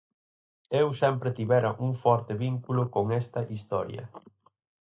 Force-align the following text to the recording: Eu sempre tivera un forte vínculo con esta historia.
Eu 0.81 0.87
sempre 1.01 1.35
tivera 1.37 1.69
un 1.85 1.91
forte 2.03 2.33
vínculo 2.45 2.83
con 2.95 3.05
esta 3.21 3.41
historia. 3.53 4.03